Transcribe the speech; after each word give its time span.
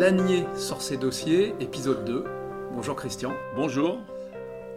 Lanier 0.00 0.46
sort 0.54 0.80
ses 0.80 0.96
dossiers, 0.96 1.52
épisode 1.60 2.06
2. 2.06 2.24
Bonjour 2.72 2.96
Christian. 2.96 3.34
Bonjour. 3.54 3.98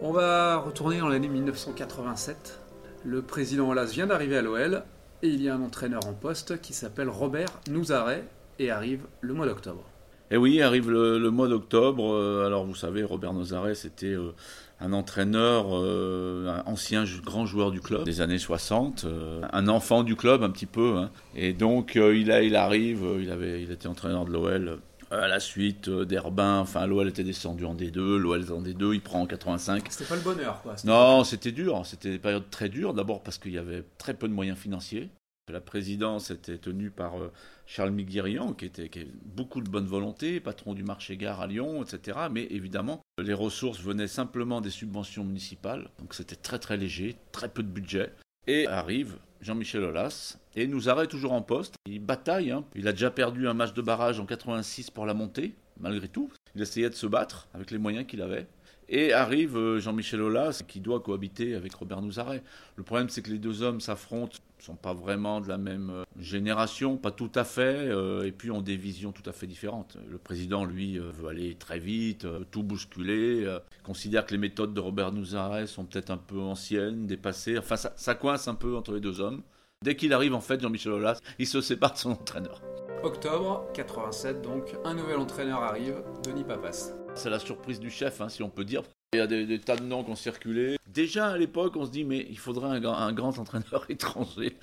On 0.02 0.12
va 0.12 0.58
retourner 0.58 0.98
dans 0.98 1.08
l'année 1.08 1.28
1987. 1.28 2.60
Le 3.06 3.22
président 3.22 3.70
Olas 3.70 3.86
vient 3.86 4.06
d'arriver 4.06 4.36
à 4.36 4.42
l'OL 4.42 4.82
et 5.22 5.28
il 5.28 5.40
y 5.42 5.48
a 5.48 5.54
un 5.54 5.62
entraîneur 5.62 6.06
en 6.06 6.12
poste 6.12 6.60
qui 6.60 6.74
s'appelle 6.74 7.08
Robert 7.08 7.48
Nouzaret 7.70 8.24
et 8.58 8.70
arrive 8.70 9.00
le 9.22 9.32
mois 9.32 9.46
d'octobre. 9.46 9.84
Et 10.30 10.36
oui, 10.36 10.60
arrive 10.60 10.90
le, 10.90 11.18
le 11.18 11.30
mois 11.30 11.48
d'octobre. 11.48 12.12
euh, 12.12 12.44
Alors 12.46 12.66
vous 12.66 12.74
savez, 12.74 13.02
Robert 13.02 13.32
Nozaret, 13.32 13.74
c'était 13.74 14.08
euh, 14.08 14.34
un 14.78 14.92
entraîneur, 14.92 15.68
euh, 15.72 16.48
un 16.66 16.70
ancien 16.70 17.04
grand 17.24 17.46
joueur 17.46 17.70
du 17.70 17.80
club 17.80 18.04
des 18.04 18.20
années 18.20 18.36
60, 18.38 19.04
euh, 19.06 19.40
un 19.54 19.68
enfant 19.68 20.02
du 20.02 20.16
club 20.16 20.42
un 20.42 20.50
petit 20.50 20.66
peu. 20.66 20.96
hein. 20.98 21.10
Et 21.34 21.54
donc 21.54 21.94
il, 21.94 22.30
a, 22.30 22.42
il 22.42 22.56
arrive, 22.56 23.06
il, 23.20 23.30
avait, 23.30 23.62
il 23.62 23.70
était 23.70 23.86
entraîneur 23.88 24.26
de 24.26 24.30
l'OL. 24.32 24.78
À 25.20 25.28
la 25.28 25.40
suite 25.40 25.88
euh, 25.88 26.04
d'Herbin, 26.04 26.58
enfin 26.58 26.86
l'OL 26.86 27.08
était 27.08 27.24
descendu 27.24 27.64
en 27.64 27.74
D2, 27.74 28.16
l'OL 28.16 28.42
est 28.42 28.50
en 28.50 28.62
D2, 28.62 28.94
il 28.94 29.00
prend 29.00 29.20
en 29.20 29.26
85. 29.26 29.84
C'était 29.88 30.04
pas 30.04 30.16
le 30.16 30.22
bonheur 30.22 30.62
quoi. 30.62 30.74
Non, 30.84 31.24
c'était 31.24 31.52
dur. 31.52 31.84
C'était 31.84 32.10
des 32.10 32.18
périodes 32.18 32.50
très 32.50 32.68
dures. 32.68 32.94
D'abord 32.94 33.22
parce 33.22 33.38
qu'il 33.38 33.52
y 33.52 33.58
avait 33.58 33.84
très 33.98 34.14
peu 34.14 34.28
de 34.28 34.32
moyens 34.32 34.58
financiers. 34.58 35.10
La 35.52 35.60
présidence 35.60 36.30
était 36.30 36.56
tenue 36.56 36.90
par 36.90 37.20
euh, 37.20 37.30
Charles 37.66 37.90
Miguirian, 37.90 38.54
qui 38.54 38.64
était 38.64 38.88
qui 38.88 39.00
avait 39.00 39.10
beaucoup 39.24 39.60
de 39.60 39.68
bonne 39.68 39.86
volonté, 39.86 40.40
patron 40.40 40.72
du 40.72 40.82
marché 40.82 41.18
gare 41.18 41.40
à 41.40 41.46
Lyon, 41.46 41.82
etc. 41.82 42.18
Mais 42.30 42.44
évidemment, 42.44 43.02
les 43.22 43.34
ressources 43.34 43.80
venaient 43.80 44.08
simplement 44.08 44.62
des 44.62 44.70
subventions 44.70 45.22
municipales. 45.22 45.90
Donc 45.98 46.14
c'était 46.14 46.36
très 46.36 46.58
très 46.58 46.78
léger, 46.78 47.16
très 47.30 47.48
peu 47.48 47.62
de 47.62 47.68
budget. 47.68 48.12
Et 48.46 48.66
arrive 48.66 49.16
Jean-Michel 49.42 49.84
Aulas 49.84 50.38
et 50.56 50.66
nous 50.66 50.88
arrête 50.88 51.10
toujours 51.10 51.32
en 51.32 51.42
poste. 51.42 51.74
Il 51.86 52.00
bataille. 52.00 52.50
hein. 52.50 52.64
Il 52.74 52.88
a 52.88 52.92
déjà 52.92 53.10
perdu 53.10 53.48
un 53.48 53.54
match 53.54 53.72
de 53.74 53.82
barrage 53.82 54.20
en 54.20 54.26
86 54.26 54.90
pour 54.90 55.06
la 55.06 55.14
montée, 55.14 55.54
malgré 55.78 56.08
tout. 56.08 56.30
Il 56.54 56.62
essayait 56.62 56.90
de 56.90 56.94
se 56.94 57.06
battre 57.06 57.48
avec 57.54 57.70
les 57.70 57.78
moyens 57.78 58.06
qu'il 58.06 58.22
avait. 58.22 58.46
Et 58.90 59.14
arrive 59.14 59.56
euh, 59.56 59.80
Jean-Michel 59.80 60.20
Aulas 60.20 60.62
qui 60.68 60.78
doit 60.78 61.00
cohabiter 61.00 61.54
avec 61.54 61.72
Robert 61.74 62.02
Nouzaret. 62.02 62.42
Le 62.76 62.82
problème, 62.82 63.08
c'est 63.08 63.22
que 63.22 63.30
les 63.30 63.38
deux 63.38 63.62
hommes 63.62 63.80
s'affrontent, 63.80 64.36
ne 64.58 64.62
sont 64.62 64.76
pas 64.76 64.92
vraiment 64.92 65.40
de 65.40 65.48
la 65.48 65.56
même 65.56 65.88
euh, 65.88 66.04
génération, 66.20 66.98
pas 66.98 67.10
tout 67.10 67.30
à 67.34 67.44
fait, 67.44 67.62
euh, 67.88 68.26
et 68.26 68.30
puis 68.30 68.50
ont 68.50 68.60
des 68.60 68.76
visions 68.76 69.10
tout 69.10 69.28
à 69.28 69.32
fait 69.32 69.46
différentes. 69.46 69.96
Le 70.10 70.18
président, 70.18 70.66
lui, 70.66 70.98
veut 70.98 71.28
aller 71.28 71.54
très 71.54 71.78
vite, 71.78 72.26
tout 72.50 72.62
bousculer, 72.62 73.56
considère 73.84 74.26
que 74.26 74.32
les 74.32 74.38
méthodes 74.38 74.74
de 74.74 74.80
Robert 74.80 75.12
Nouzaret 75.12 75.66
sont 75.66 75.86
peut-être 75.86 76.10
un 76.10 76.18
peu 76.18 76.38
anciennes, 76.38 77.06
dépassées. 77.06 77.56
Enfin, 77.56 77.76
ça 77.76 78.14
coince 78.14 78.48
un 78.48 78.54
peu 78.54 78.76
entre 78.76 78.92
les 78.92 79.00
deux 79.00 79.20
hommes. 79.20 79.42
Dès 79.84 79.96
qu'il 79.96 80.14
arrive, 80.14 80.32
en 80.34 80.40
fait, 80.40 80.58
Jean-Michel 80.62 80.92
Aulas, 80.92 81.20
il 81.38 81.46
se 81.46 81.60
sépare 81.60 81.92
de 81.92 81.98
son 81.98 82.12
entraîneur. 82.12 82.62
Octobre 83.02 83.66
87 83.74 84.40
donc, 84.40 84.74
un 84.82 84.94
nouvel 84.94 85.18
entraîneur 85.18 85.62
arrive, 85.62 86.02
Denis 86.22 86.42
Papas. 86.42 86.92
C'est 87.14 87.28
la 87.28 87.38
surprise 87.38 87.80
du 87.80 87.90
chef, 87.90 88.22
hein, 88.22 88.30
si 88.30 88.42
on 88.42 88.48
peut 88.48 88.64
dire. 88.64 88.82
Il 89.12 89.18
y 89.18 89.20
a 89.20 89.26
des, 89.26 89.44
des 89.44 89.58
tas 89.58 89.76
de 89.76 89.82
noms 89.82 90.02
qui 90.02 90.10
ont 90.10 90.16
circulé. 90.16 90.78
Déjà 90.86 91.26
à 91.26 91.36
l'époque, 91.36 91.76
on 91.76 91.84
se 91.84 91.90
dit, 91.90 92.02
mais 92.02 92.26
il 92.30 92.38
faudrait 92.38 92.70
un, 92.70 92.80
grand- 92.80 92.96
un 92.96 93.12
grand 93.12 93.38
entraîneur 93.38 93.84
étranger. 93.90 94.56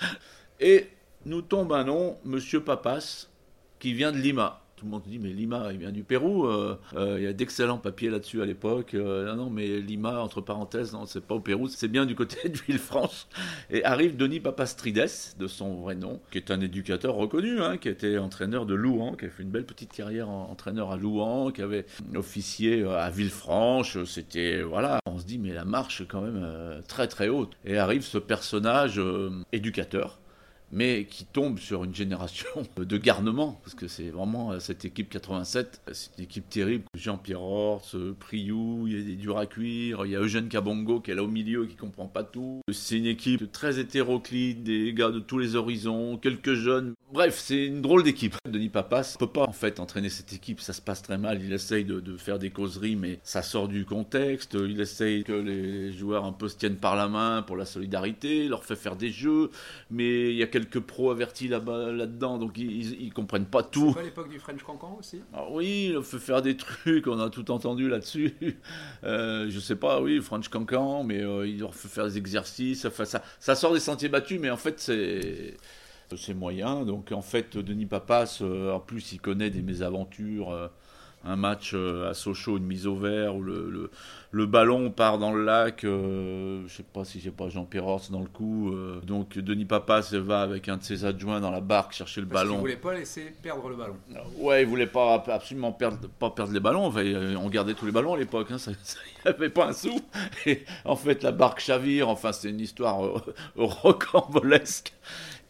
Et 0.60 0.88
nous 1.28 1.44
tombe 1.44 1.72
un 1.72 1.84
nom, 1.84 2.18
Monsieur 2.26 2.64
Papas, 2.64 3.28
qui 3.78 3.94
vient 3.94 4.12
de 4.12 4.18
Lima. 4.18 4.64
Tout 4.82 4.88
le 4.88 4.94
monde 4.94 5.04
dit, 5.06 5.20
mais 5.20 5.30
Lima, 5.30 5.72
il 5.72 5.78
vient 5.78 5.92
du 5.92 6.04
Pérou. 6.04 6.48
euh, 6.48 6.76
euh, 6.96 7.18
il 7.20 7.24
y 7.24 7.28
a 7.28 7.34
d'excellents 7.34 7.78
papiers 7.78 8.10
là-dessus 8.10 8.42
à 8.42 8.48
l'époque. 8.48 8.96
Euh, 8.96 9.36
non, 9.36 9.52
mais 9.52 9.80
Lima, 9.80 10.20
entre 10.20 10.42
parenthèses, 10.42 10.92
non, 10.92 11.06
c'est 11.06 11.22
pas 11.22 11.36
au 11.36 11.40
Pérou, 11.40 11.68
c'est 11.68 11.88
bien 11.88 12.08
du 12.08 12.16
côté 12.16 12.50
de 12.50 12.58
Villefranche. 12.58 13.28
Et 13.70 13.86
arrive 13.86 14.18
Denis 14.18 14.40
Papastrides, 14.40 15.06
de 15.38 15.46
son 15.46 15.76
vrai 15.82 15.94
nom, 15.94 16.20
qui 16.32 16.40
est 16.40 16.50
un 16.50 16.60
éducateur 16.62 17.14
reconnu, 17.14 17.62
hein, 17.62 17.78
qui 17.78 17.90
était 17.90 18.18
entraîneur 18.18 18.66
de 18.66 18.74
Louan, 18.74 19.14
qui 19.14 19.26
a 19.26 19.30
fait 19.30 19.44
une 19.44 19.52
belle 19.52 19.68
petite 19.68 19.94
carrière 19.94 20.30
en 20.32 20.50
entraîneur 20.50 20.90
à 20.90 20.98
Louan, 20.98 21.52
qui 21.52 21.62
avait 21.62 21.86
officié 22.16 22.82
euh, 22.82 22.98
à 22.98 23.12
Villefranche. 23.12 24.04
C'était, 24.06 24.64
voilà, 24.64 24.98
on 25.06 25.20
se 25.20 25.26
dit, 25.26 25.38
mais 25.38 25.54
la 25.54 25.64
marche 25.64 26.02
est 26.02 26.08
quand 26.08 26.22
même 26.22 26.44
très 26.88 27.08
très 27.08 27.30
haute. 27.30 27.52
Et 27.66 27.78
arrive 27.78 28.02
ce 28.02 28.18
personnage 28.18 29.00
éducateur 29.52 30.21
mais 30.72 31.06
qui 31.10 31.26
tombe 31.26 31.60
sur 31.60 31.84
une 31.84 31.94
génération 31.94 32.48
de 32.78 32.98
garnement, 32.98 33.60
parce 33.64 33.76
que 33.76 33.88
c'est 33.88 34.10
vraiment 34.10 34.52
euh, 34.52 34.60
cette 34.60 34.86
équipe 34.86 35.10
87, 35.10 35.82
c'est 35.92 36.10
une 36.18 36.24
équipe 36.24 36.50
terrible. 36.50 36.84
Jean-Pierre 36.96 37.42
Horst, 37.42 37.96
euh, 37.96 38.16
Priou, 38.20 38.88
il 38.88 38.98
y 38.98 39.02
a 39.02 39.04
des 39.04 39.16
durs 39.16 39.38
à 39.38 39.46
cuire, 39.46 40.06
il 40.06 40.12
y 40.12 40.16
a 40.16 40.20
Eugène 40.20 40.48
Cabongo 40.48 41.02
qui 41.02 41.12
est 41.12 41.16
là 41.16 41.24
au 41.24 41.28
milieu, 41.28 41.66
qui 41.66 41.76
comprend 41.76 42.08
pas 42.08 42.24
tout. 42.24 42.62
C'est 42.72 42.98
une 42.98 43.06
équipe 43.06 43.52
très 43.52 43.80
hétéroclite, 43.80 44.64
des 44.64 44.94
gars 44.94 45.10
de 45.10 45.20
tous 45.20 45.38
les 45.38 45.56
horizons, 45.56 46.18
quelques 46.18 46.54
jeunes. 46.54 46.94
Bref, 47.14 47.38
c'est 47.40 47.66
une 47.66 47.82
drôle 47.82 48.04
d'équipe. 48.04 48.36
Denis 48.50 48.70
Papas 48.70 49.16
peut 49.20 49.28
pas 49.28 49.44
en 49.44 49.52
fait 49.52 49.82
entraîner 49.82 50.08
cette 50.08 50.32
équipe, 50.32 50.62
ça 50.62 50.72
se 50.72 50.82
passe 50.82 51.02
très 51.02 51.18
mal. 51.18 51.42
Il 51.44 51.52
essaye 51.52 51.84
de, 51.84 52.00
de 52.00 52.16
faire 52.16 52.40
des 52.40 52.52
causeries, 52.52 52.96
mais 52.96 53.20
ça 53.24 53.42
sort 53.42 53.68
du 53.68 53.84
contexte. 53.84 54.54
Il 54.54 54.80
essaye 54.80 55.26
que 55.26 55.34
les 55.34 55.92
joueurs 55.92 56.24
un 56.24 56.32
peu 56.32 56.48
se 56.48 56.56
tiennent 56.56 56.78
par 56.78 56.96
la 56.96 57.10
main 57.10 57.42
pour 57.42 57.58
la 57.58 57.66
solidarité, 57.66 58.48
leur 58.48 58.64
fait 58.64 58.78
faire 58.78 58.96
des 58.96 59.12
jeux, 59.12 59.52
mais 59.90 60.32
il 60.32 60.38
y 60.38 60.44
a 60.44 60.48
quelques 60.48 60.80
pros 60.80 61.12
avertis 61.12 61.50
là-bas, 61.50 61.92
là-dedans, 61.92 62.38
donc 62.38 62.58
ils, 62.58 63.02
ils, 63.02 63.14
comprennent 63.14 63.46
pas 63.46 63.64
tout. 63.64 63.90
C'est 63.90 63.96
pas 63.96 64.04
l'époque 64.04 64.30
du 64.30 64.40
French 64.40 64.64
Cancan 64.64 64.96
aussi? 64.98 65.22
Ah 65.34 65.46
oui, 65.52 65.88
il 65.88 65.94
leur 65.94 66.06
fait 66.06 66.20
faire 66.20 66.42
des 66.42 66.56
trucs, 66.56 67.08
on 67.08 67.20
a 67.20 67.30
tout 67.30 67.52
entendu 67.52 67.90
là-dessus. 67.90 68.34
Euh, 69.04 69.48
je 69.50 69.60
sais 69.60 69.76
pas, 69.76 70.00
oui, 70.00 70.22
French 70.22 70.48
Cancan, 70.48 71.04
mais 71.04 71.22
euh, 71.22 71.48
il 71.48 71.60
leur 71.60 71.74
fait 71.74 71.88
faire 71.88 72.06
des 72.06 72.18
exercices. 72.18 72.86
Enfin, 72.86 73.06
ça, 73.06 73.24
ça 73.40 73.56
sort 73.56 73.74
des 73.74 73.80
sentiers 73.80 74.10
battus, 74.10 74.40
mais 74.40 74.50
en 74.50 74.58
fait, 74.58 74.80
c'est. 74.80 75.58
C'est 76.18 76.34
moyen. 76.34 76.84
Donc, 76.86 77.12
en 77.12 77.22
fait, 77.22 77.58
Denis 77.58 77.86
Papas, 77.86 78.40
euh, 78.42 78.72
en 78.74 78.80
plus, 78.80 79.14
il 79.14 79.20
connaît 79.22 79.50
des 79.50 79.62
mésaventures. 79.62 80.52
euh, 80.52 80.68
un 81.24 81.36
match 81.36 81.74
euh, 81.76 82.10
à 82.10 82.16
Sochaux, 82.16 82.58
une 82.58 82.66
mise 82.66 82.88
au 82.88 82.96
vert, 82.96 83.36
où 83.36 83.44
le, 83.44 83.70
le, 83.70 83.92
le 84.32 84.46
ballon 84.48 84.90
part 84.90 85.20
dans 85.20 85.32
le 85.32 85.44
lac. 85.46 85.82
je 85.84 86.64
sais 86.68 86.82
pas 86.82 87.06
si 87.06 87.20
j'ai 87.20 87.30
pas 87.30 87.48
Jean-Pierre 87.48 87.86
Horst 87.86 88.12
dans 88.12 88.22
le 88.22 88.28
coup. 88.28 88.74
donc, 89.06 89.38
Denis 89.38 89.66
Papas 89.66 90.10
va 90.14 90.42
avec 90.42 90.68
un 90.68 90.78
de 90.78 90.84
ses 90.84 91.06
adjoints 91.06 91.40
dans 91.40 91.52
la 91.52 91.62
barque 91.62 91.94
chercher 91.94 92.22
le 92.22 92.28
Parce 92.28 92.42
ballon. 92.42 92.58
voulait 92.58 92.76
pas 92.76 92.96
laisser 92.96 93.36
perdre 93.40 93.70
le 93.70 93.76
ballon. 93.76 93.98
Ouais, 94.40 94.64
il 94.64 94.68
voulait 94.68 94.88
pas 94.88 95.24
absolument 95.28 95.72
perdre, 95.72 96.08
pas 96.18 96.32
perdre 96.32 96.54
les 96.54 96.60
ballons. 96.60 96.86
Enfin, 96.88 97.04
on 97.40 97.50
gardait 97.50 97.76
tous 97.76 97.86
les 97.86 97.92
ballons 97.92 98.16
à 98.16 98.18
l'époque. 98.18 98.50
Hein, 98.50 98.58
ça, 98.58 98.72
il 98.72 99.28
avait 99.30 99.50
pas 99.52 99.68
un 99.68 99.74
sou. 99.74 100.00
Et 100.48 100.64
en 100.86 100.96
fait, 100.96 101.22
la 101.22 101.32
barque 101.32 101.60
chavire. 101.60 102.10
Enfin, 102.10 102.32
c'est 102.32 102.50
une 102.50 102.60
histoire 102.62 103.06
euh, 103.06 103.20
rocambolesque. 103.58 104.92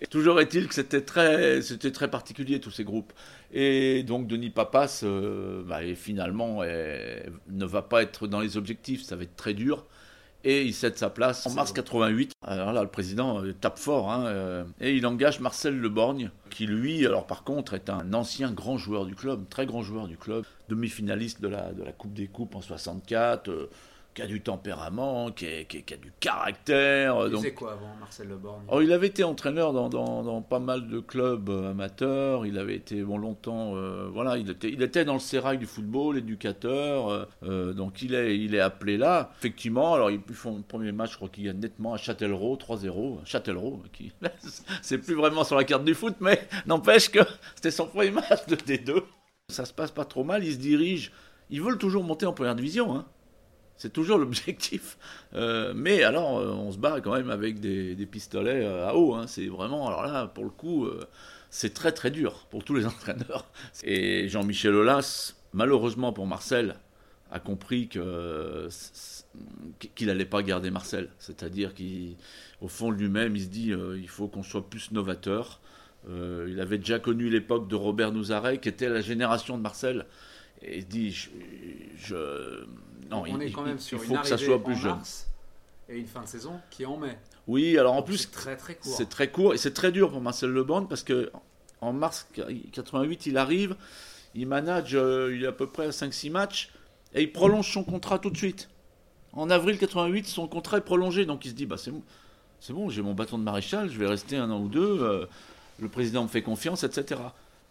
Toujours 0.09 0.39
est-il 0.39 0.67
que 0.67 0.73
c'était 0.73 1.01
très, 1.01 1.61
très 1.61 2.09
particulier 2.09 2.59
tous 2.59 2.71
ces 2.71 2.83
groupes. 2.83 3.13
Et 3.53 4.03
donc 4.03 4.27
Denis 4.27 4.49
Papas, 4.49 5.01
euh, 5.03 5.63
bah, 5.63 5.79
finalement, 5.95 6.63
ne 6.63 7.65
va 7.65 7.81
pas 7.81 8.01
être 8.01 8.27
dans 8.27 8.39
les 8.39 8.57
objectifs. 8.57 9.03
Ça 9.03 9.15
va 9.15 9.23
être 9.23 9.35
très 9.35 9.53
dur. 9.53 9.85
Et 10.43 10.63
il 10.63 10.73
cède 10.73 10.97
sa 10.97 11.09
place 11.09 11.45
en 11.45 11.51
mars 11.51 11.71
88. 11.71 12.33
Alors 12.41 12.73
là, 12.73 12.81
le 12.81 12.89
président 12.89 13.43
euh, 13.43 13.53
tape 13.53 13.77
fort. 13.77 14.11
hein, 14.11 14.25
euh, 14.25 14.63
et 14.79 14.95
il 14.95 15.05
engage 15.05 15.39
Marcel 15.39 15.79
Leborgne, 15.79 16.31
qui 16.49 16.65
lui, 16.65 17.05
alors 17.05 17.27
par 17.27 17.43
contre, 17.43 17.75
est 17.75 17.89
un 17.89 18.13
ancien 18.13 18.51
grand 18.51 18.77
joueur 18.77 19.05
du 19.05 19.13
club, 19.13 19.47
très 19.49 19.67
grand 19.67 19.83
joueur 19.83 20.07
du 20.07 20.17
club, 20.17 20.43
demi-finaliste 20.67 21.41
de 21.41 21.47
la, 21.47 21.71
de 21.73 21.83
la 21.83 21.91
Coupe 21.91 22.13
des 22.13 22.27
Coupes 22.27 22.55
en 22.55 22.61
64, 22.61 23.49
euh, 23.49 23.69
qui 24.13 24.21
a 24.21 24.27
du 24.27 24.41
tempérament, 24.41 25.31
qui, 25.31 25.45
est- 25.45 25.65
qui 25.65 25.77
est- 25.77 25.81
qui 25.83 25.93
a 25.93 25.97
du 25.97 26.11
caractère. 26.19 27.27
Il 27.27 27.31
faisait 27.37 27.53
quoi 27.53 27.73
avant 27.73 27.95
Marcel 27.99 28.27
Leborgne? 28.27 28.63
Oh, 28.69 28.81
il 28.81 28.91
avait 28.91 29.07
été 29.07 29.23
entraîneur 29.23 29.71
dans, 29.73 29.87
dans- 29.89 30.23
dans 30.23 30.41
pas 30.41 30.59
mal 30.59 30.87
de 30.89 30.99
clubs 30.99 31.49
euh, 31.49 31.71
amateurs. 31.71 32.45
Il 32.45 32.57
avait 32.57 32.75
été 32.75 33.01
bon, 33.03 33.17
longtemps. 33.17 33.75
euh, 33.75 34.09
voilà, 34.11 34.37
il 34.37 34.49
était, 34.49 34.69
il 34.69 34.81
était 34.81 35.05
dans 35.05 35.13
le 35.13 35.19
sérail 35.19 35.57
du 35.57 35.65
football, 35.65 36.17
éducateur. 36.17 37.27
euh, 37.43 37.73
donc 37.73 38.01
il 38.01 38.13
est, 38.13 38.37
il 38.37 38.53
est 38.55 38.59
appelé 38.59 38.97
là. 38.97 39.31
Effectivement, 39.39 39.93
alors 39.93 40.11
ils 40.11 40.21
font 40.33 40.57
le 40.57 40.63
premier 40.63 40.91
match, 40.91 41.11
je 41.11 41.15
crois 41.17 41.29
qu'il 41.29 41.45
gagne 41.45 41.59
nettement 41.59 41.93
à 41.93 41.97
Châtellerault, 41.97 42.57
3-0. 42.57 43.19
Châtellerault, 43.25 43.81
qui 43.93 44.11
c'est 44.81 44.97
plus 44.97 45.15
vraiment 45.15 45.43
sur 45.43 45.55
la 45.55 45.63
carte 45.63 45.85
du 45.85 45.93
foot, 45.93 46.15
mais 46.19 46.41
n'empêche 46.65 47.09
que 47.09 47.19
c'était 47.55 47.71
son 47.71 47.87
premier 47.87 48.11
match 48.11 48.45
de 48.47 48.55
D2. 48.55 49.03
Ça 49.49 49.65
se 49.65 49.73
passe 49.73 49.91
pas 49.91 50.05
trop 50.05 50.23
mal. 50.23 50.43
Ils 50.43 50.53
se 50.53 50.57
dirigent. 50.59 51.11
Ils 51.49 51.61
veulent 51.61 51.77
toujours 51.77 52.03
monter 52.03 52.25
en 52.25 52.33
première 52.33 52.55
division. 52.55 52.95
Hein. 52.95 53.05
C'est 53.81 53.91
toujours 53.91 54.19
l'objectif. 54.19 54.97
Euh, 55.33 55.71
mais 55.73 56.03
alors, 56.03 56.39
euh, 56.39 56.49
on 56.49 56.73
se 56.73 56.77
bat 56.77 56.99
quand 56.99 57.13
même 57.13 57.29
avec 57.29 57.61
des, 57.61 57.95
pistolets 58.05 58.65
euh, 58.65 58.89
à 58.89 58.95
eau. 58.95 59.13
Hein. 59.13 59.27
C'est 59.27 59.47
vraiment, 59.47 59.87
alors 59.87 60.03
là, 60.03 60.27
pour 60.27 60.43
le 60.43 60.49
coup, 60.49 60.89
c'est 61.49 61.73
très 61.73 61.93
très 61.93 62.11
dur 62.11 62.47
pour 62.49 62.65
tous 62.65 62.75
les 62.75 62.85
entraîneurs. 62.93 63.45
Et 63.85 64.27
Jean-Michel 64.27 64.75
Aulas, 64.75 65.35
malheureusement 65.53 66.11
pour 66.11 66.27
Marcel, 66.27 66.75
a 67.31 67.39
compris 67.39 67.87
qu'il 67.87 68.01
n'allait 70.01 70.25
pas 70.25 70.43
garder 70.43 70.69
Marcel. 70.69 71.07
C'est-à-dire 71.17 71.73
qu'au 71.73 72.67
fond 72.67 72.91
lui-même, 72.91 73.37
il 73.37 73.43
se 73.43 73.47
dit 73.47 73.71
il 73.71 74.09
faut 74.09 74.27
qu'on 74.27 74.43
soit 74.43 74.69
plus 74.69 74.91
novateur. 74.91 75.61
il 76.09 76.59
avait 76.59 76.77
déjà 76.77 76.99
connu 76.99 77.29
l'époque 77.29 77.69
de 77.69 77.75
Robert 77.75 78.11
Nouzaret, 78.11 78.57
qui 78.57 78.67
était 78.67 78.89
la 78.89 78.99
génération 78.99 79.57
de 79.57 79.61
Marcel. 79.61 80.05
Et 80.63 80.77
il 80.77 80.81
se 80.83 80.87
dit 80.87 81.11
je 81.97 82.65
non, 83.11 83.23
on 83.27 83.39
est 83.39 83.51
quand 83.51 83.63
même 83.63 83.79
sur 83.79 83.97
il 84.01 84.07
faut 84.07 84.15
que 84.15 84.27
ça 84.27 84.37
soit 84.37 84.63
plus 84.63 84.75
jeune. 84.75 84.99
Et 85.89 85.97
une 85.97 86.07
fin 86.07 86.21
de 86.21 86.27
saison 86.27 86.59
qui 86.69 86.83
est 86.83 86.85
en 86.85 86.97
mai. 86.97 87.17
Oui, 87.47 87.77
alors 87.77 87.95
en 87.95 88.01
plus, 88.01 88.19
c'est 88.19 88.31
très 88.31 88.55
très 88.55 88.75
court. 88.75 88.93
C'est 88.95 89.09
très 89.09 89.29
court 89.29 89.53
et 89.53 89.57
c'est 89.57 89.73
très 89.73 89.91
dur 89.91 90.11
pour 90.11 90.21
Marcel 90.21 90.49
Lebon 90.49 90.85
parce 90.85 91.03
que 91.03 91.31
en 91.81 91.91
mars 91.91 92.27
88, 92.71 93.25
il 93.25 93.37
arrive, 93.37 93.75
il 94.35 94.47
manage, 94.47 94.95
euh, 94.95 95.35
il 95.35 95.43
est 95.43 95.47
à 95.47 95.51
peu 95.51 95.67
près 95.67 95.87
à 95.87 95.89
5-6 95.89 96.31
matchs 96.31 96.71
et 97.13 97.23
il 97.23 97.31
prolonge 97.31 97.69
son 97.69 97.83
contrat 97.83 98.19
tout 98.19 98.29
de 98.29 98.37
suite. 98.37 98.69
En 99.33 99.49
avril 99.49 99.77
88, 99.77 100.27
son 100.27 100.47
contrat 100.47 100.77
est 100.77 100.81
prolongé, 100.81 101.25
donc 101.25 101.43
il 101.45 101.49
se 101.49 101.55
dit 101.55 101.65
bah 101.65 101.77
c'est 101.77 101.91
bon, 101.91 102.03
c'est 102.59 102.73
bon, 102.73 102.89
j'ai 102.89 103.01
mon 103.01 103.13
bâton 103.13 103.37
de 103.37 103.43
maréchal, 103.43 103.89
je 103.89 103.97
vais 103.97 104.07
rester 104.07 104.37
un 104.37 104.49
an 104.51 104.61
ou 104.61 104.69
deux. 104.69 104.99
Euh, 105.01 105.25
le 105.79 105.89
président 105.89 106.23
me 106.23 106.27
fait 106.27 106.43
confiance, 106.43 106.83
etc. 106.83 107.19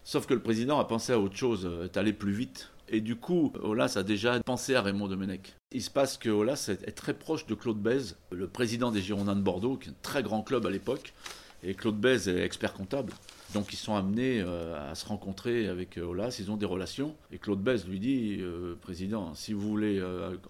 Sauf 0.04 0.26
que 0.26 0.34
le 0.34 0.40
président 0.40 0.78
a 0.78 0.84
pensé 0.84 1.12
à 1.12 1.20
autre 1.20 1.36
chose, 1.36 1.66
euh, 1.66 1.84
est 1.84 1.96
allé 1.96 2.12
plus 2.12 2.32
vite 2.32 2.70
et 2.92 3.00
du 3.00 3.14
coup, 3.14 3.52
Olas 3.62 3.92
a 3.96 4.02
déjà 4.02 4.40
pensé 4.40 4.74
à 4.74 4.82
Raymond 4.82 5.06
Domenech. 5.06 5.54
Il 5.70 5.80
se 5.80 5.90
passe 5.90 6.18
que 6.18 6.28
Olas 6.28 6.68
est 6.68 6.96
très 6.96 7.14
proche 7.14 7.46
de 7.46 7.54
Claude 7.54 7.80
Bèze, 7.80 8.16
le 8.32 8.48
président 8.48 8.90
des 8.90 9.00
Girondins 9.00 9.36
de 9.36 9.42
Bordeaux, 9.42 9.76
qui 9.76 9.88
est 9.88 9.92
un 9.92 9.96
très 10.02 10.24
grand 10.24 10.42
club 10.42 10.66
à 10.66 10.70
l'époque. 10.70 11.14
Et 11.62 11.74
Claude 11.74 12.00
Bèze 12.00 12.26
est 12.26 12.42
expert 12.42 12.74
comptable. 12.74 13.12
Donc 13.54 13.72
ils 13.72 13.76
sont 13.76 13.94
amenés 13.94 14.40
euh, 14.40 14.90
à 14.90 14.96
se 14.96 15.06
rencontrer 15.06 15.68
avec 15.68 15.98
euh, 15.98 16.04
Olas, 16.04 16.36
ils 16.40 16.50
ont 16.50 16.56
des 16.56 16.66
relations. 16.66 17.14
Et 17.30 17.38
Claude 17.38 17.62
Bèze 17.62 17.86
lui 17.86 18.00
dit, 18.00 18.42
Président, 18.80 19.34
si 19.34 19.52
vous 19.52 19.68
voulez 19.68 20.02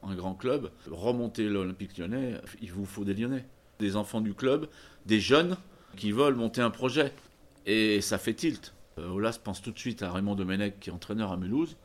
un 0.03 0.15
grand 0.15 0.35
club, 0.35 0.71
remonter 0.91 1.45
l'Olympique 1.45 1.99
lyonnais, 1.99 2.41
il 2.63 2.73
vous 2.73 2.87
faut 2.87 3.05
des 3.05 3.13
Lyonnais. 3.13 3.45
Des 3.81 3.97
enfants 3.97 4.23
du 4.23 4.33
club, 4.33 4.69
des 5.05 5.21
jeunes 5.21 5.57
qui 5.97 6.13
veulent 6.13 6.37
monter 6.37 6.63
un 6.63 6.71
projet. 6.71 7.13
Et 7.67 8.01
ça 8.01 8.17
fait 8.17 8.35
tilt. 8.35 8.73
Olas 8.97 9.39
pense 9.43 9.63
tout 9.63 9.71
de 9.71 9.79
suite 9.79 10.03
à 10.03 10.13
Raymond 10.13 10.35
Domenech, 10.35 10.79
qui 10.81 10.91
est 10.91 10.93
entraîneur 10.93 11.33
à 11.33 11.37
Mulhouse. 11.37 11.77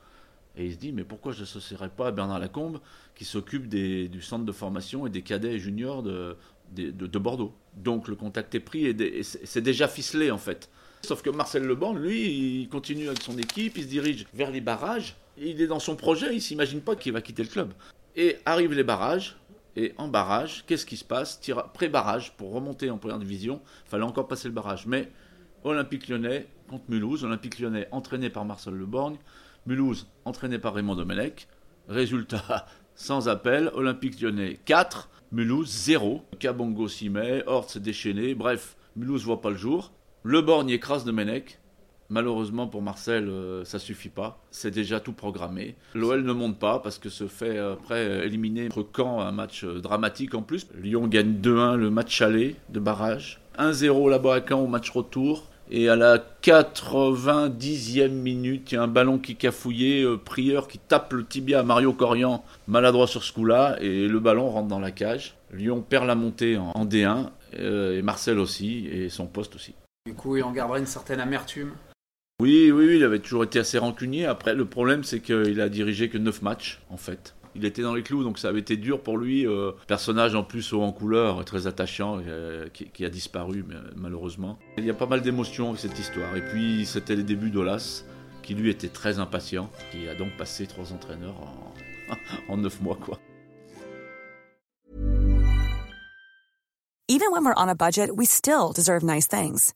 Et 0.58 0.66
il 0.66 0.74
se 0.74 0.78
dit, 0.78 0.92
mais 0.92 1.04
pourquoi 1.04 1.34
je 1.34 1.42
n'associerais 1.42 1.90
pas 1.90 2.08
à 2.08 2.12
Bernard 2.12 2.40
Lacombe, 2.40 2.80
qui 3.16 3.26
s'occupe 3.26 3.68
du 3.68 4.22
centre 4.22 4.46
de 4.46 4.52
formation 4.52 5.06
et 5.06 5.10
des 5.10 5.22
cadets 5.22 5.54
et 5.54 5.60
juniors 5.60 6.02
de, 6.02 6.38
de, 6.74 7.18
Bordeaux. 7.20 7.54
Donc 7.76 8.08
le 8.08 8.16
contact 8.16 8.56
est 8.56 8.60
pris 8.60 8.86
et, 8.86 9.24
c'est 9.24 9.62
déjà 9.62 9.88
ficelé 9.88 10.32
en 10.32 10.38
fait. 10.38 10.70
Sauf 11.04 11.22
que 11.22 11.30
Marcel 11.30 11.64
Leban, 11.64 11.94
lui, 11.94 12.62
il 12.62 12.70
continue 12.70 13.08
avec 13.08 13.22
son 13.22 13.38
équipe, 13.38 13.78
il 13.78 13.84
se 13.84 13.90
dirige 13.90 14.26
vers 14.34 14.50
les 14.50 14.62
barrages. 14.62 15.16
Il 15.38 15.62
est 15.62 15.68
dans 15.68 15.80
son 15.80 15.96
projet, 15.96 16.34
il 16.34 16.42
s'imagine 16.42 16.82
pas 16.82 16.96
qu'il 16.96 17.12
va 17.12 17.22
quitter 17.22 17.44
le 17.44 17.50
club. 17.50 17.74
Et 18.16 18.38
arrivent 18.46 18.74
les 18.74 18.84
barrages, 18.84 19.38
et 19.76 19.94
en 19.98 20.08
barrage, 20.08 20.64
qu'est-ce 20.66 20.86
qui 20.86 20.96
se 20.96 21.04
passe? 21.04 21.40
Pré-barrage, 21.74 22.32
pour 22.38 22.54
remonter 22.54 22.90
en 22.90 22.98
première 22.98 23.20
division, 23.20 23.62
il 23.86 23.90
fallait 23.90 24.04
encore 24.04 24.28
passer 24.28 24.48
le 24.48 24.54
barrage. 24.54 24.88
Mais 24.88 25.12
Olympique 25.66 26.08
lyonnais 26.08 26.46
contre 26.70 26.84
Mulhouse, 26.90 27.24
Olympique 27.24 27.60
lyonnais 27.60 27.88
entraîné 27.92 28.30
par 28.30 28.46
Marcel 28.46 28.76
Leborgne, 28.76 29.18
Mulhouse, 29.66 30.08
entraîné 30.24 30.60
par 30.60 30.76
Raymond 30.76 30.96
Domenech. 30.96 31.48
Résultat, 31.90 32.68
sans 32.96 33.28
appel, 33.28 33.72
Olympique 33.74 34.22
lyonnais 34.22 34.60
4, 34.66 35.10
Mulhouse 35.32 35.68
0. 35.70 36.24
Cabongo 36.40 36.88
s'y 36.88 37.10
met, 37.10 37.44
s'est 37.68 37.80
déchaîné, 37.80 38.36
bref, 38.36 38.78
Mulhouse 38.96 39.26
voit 39.26 39.42
pas 39.42 39.50
le 39.50 39.58
jour. 39.58 39.92
Le 40.22 40.42
Borgne 40.42 40.70
écrase 40.70 41.04
Domenech. 41.04 41.60
Malheureusement 42.10 42.68
pour 42.68 42.84
Marcel, 42.84 43.28
euh, 43.28 43.66
ça 43.66 43.80
suffit 43.80 44.10
pas. 44.10 44.44
C'est 44.52 44.70
déjà 44.70 45.00
tout 45.00 45.14
programmé. 45.14 45.76
L'OL 45.96 46.24
ne 46.24 46.34
monte 46.34 46.60
pas 46.60 46.78
parce 46.78 47.00
que 47.00 47.10
se 47.10 47.28
fait 47.28 47.58
euh, 47.58 47.74
après 47.74 48.28
éliminer 48.28 48.70
contre 48.70 48.90
Caen, 48.96 49.22
un 49.22 49.32
match 49.32 49.64
euh, 49.64 49.80
dramatique 49.80 50.36
en 50.36 50.44
plus. 50.44 50.68
Lyon 50.80 51.08
gagne 51.08 51.34
2-1 51.42 51.76
le 51.78 51.90
match 51.90 52.22
aller 52.22 52.56
de 52.70 52.80
barrage. 52.80 53.42
1-0 53.58 54.12
là-bas 54.12 54.36
à 54.36 54.42
Caen 54.48 54.60
au 54.60 54.68
match 54.68 54.92
retour. 54.92 55.46
Et 55.72 55.90
à 55.90 55.96
la 55.96 56.20
90e 56.44 58.10
minute, 58.10 58.72
il 58.72 58.76
y 58.76 58.78
a 58.78 58.84
un 58.84 58.88
ballon 58.88 59.18
qui 59.18 59.36
cafouillait, 59.36 60.04
euh, 60.04 60.18
Prieur 60.18 60.68
qui 60.68 60.78
tape 60.78 61.14
le 61.14 61.26
tibia 61.26 61.62
à 61.62 61.64
Mario 61.64 61.94
Corian, 61.94 62.44
maladroit 62.68 63.08
sur 63.08 63.24
ce 63.24 63.34
coup-là, 63.34 63.78
et 63.82 64.08
le 64.08 64.20
ballon 64.20 64.50
rentre 64.50 64.68
dans 64.68 64.80
la 64.80 64.92
cage. 64.92 65.36
Lyon 65.52 65.82
perd 65.82 66.06
la 66.06 66.16
montée 66.16 66.58
en, 66.58 66.86
D1, 66.86 67.30
euh, 67.60 67.98
et 67.98 68.02
Marcel 68.02 68.38
aussi, 68.38 68.88
et 68.88 69.10
son 69.10 69.26
poste 69.26 69.56
aussi. 69.56 69.74
Du 70.06 70.14
coup, 70.14 70.38
il 70.38 70.44
en 70.44 70.52
gardera 70.52 70.78
une 70.78 70.86
certaine 70.86 71.20
amertume 71.20 71.72
oui, 72.42 72.70
oui, 72.70 72.86
oui, 72.86 72.98
il 72.98 73.04
avait 73.06 73.20
toujours 73.20 73.46
été 73.46 73.60
assez 73.60 73.78
rancunier. 73.78 74.26
Après, 74.26 74.54
le 74.54 74.66
problème, 74.66 75.06
c'est 75.06 75.22
qu'il 75.22 75.62
a 75.62 75.70
dirigé 75.70 76.10
que 76.10 76.18
9 76.18 76.42
matchs, 76.42 76.82
en 76.90 76.98
fait 76.98 77.34
il 77.56 77.64
était 77.66 77.82
dans 77.82 77.96
les 77.96 78.04
clous, 78.04 78.24
donc 78.24 78.38
ça 78.38 78.50
avait 78.50 78.60
été 78.60 78.76
dur 78.76 79.02
pour 79.02 79.18
lui. 79.18 79.48
Euh, 79.48 79.72
personnage 79.88 80.36
en 80.36 80.44
plus 80.44 80.74
haut 80.74 80.82
en 80.82 80.92
couleur, 80.92 81.44
très 81.46 81.68
attachant, 81.68 82.20
euh, 82.26 82.68
qui, 82.70 83.06
a 83.06 83.10
disparu 83.10 83.66
malheureusement. 83.96 84.60
Il 84.78 84.86
y 84.86 84.90
a 84.90 84.94
pas 84.94 85.06
mal 85.06 85.22
d'émotions 85.22 85.70
avec 85.70 85.80
cette 85.80 85.98
histoire. 85.98 86.36
Et 86.36 86.42
puis 86.42 86.86
c'était 86.86 87.16
les 87.16 87.24
débuts 87.24 87.52
d'Olas, 87.52 88.04
qui 88.44 88.56
lui 88.56 88.70
était 88.70 88.90
très 88.90 89.20
impatient, 89.20 89.70
qui 89.92 90.08
a 90.10 90.16
donc 90.16 90.36
passé 90.38 90.68
trois 90.68 90.92
entraîneurs 90.92 91.36
en, 91.40 92.14
en 92.54 92.58
neuf 92.58 92.82
mois, 92.82 92.98
quoi. 92.98 93.20
Even 97.08 97.32
when 97.32 97.46
we're 97.46 97.54
on 97.56 97.70
a 97.70 97.76
budget, 97.76 98.10
we 98.16 98.26
still 98.26 98.74
deserve 98.74 99.04
nice 99.04 99.28
things. 99.28 99.74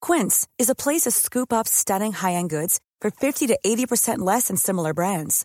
Quince 0.00 0.46
is 0.56 0.70
a 0.70 0.74
place 0.74 1.02
to 1.02 1.10
scoop 1.10 1.52
up 1.52 1.66
stunning 1.66 2.12
high-end 2.12 2.48
goods 2.48 2.78
for 3.00 3.10
50 3.10 3.48
to 3.48 3.58
80% 3.66 4.18
less 4.18 4.46
than 4.46 4.56
similar 4.56 4.94
brands. 4.94 5.44